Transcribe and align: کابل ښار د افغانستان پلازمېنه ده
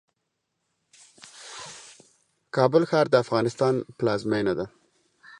کابل 2.55 2.83
ښار 2.89 3.05
د 3.09 3.15
افغانستان 3.23 3.73
پلازمېنه 3.97 4.53
ده 4.59 4.65